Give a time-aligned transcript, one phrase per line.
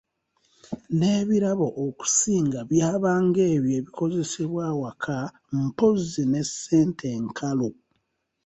[0.97, 5.17] N’ebirabo okusinga byabanga ebyo ebikozesebwa awaka,
[5.63, 7.69] mpozzi ne ssente enkalu.